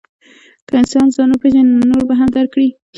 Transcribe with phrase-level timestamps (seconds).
[0.67, 2.67] که انسان ځان وپېژني، نو نور به هم درک کړي.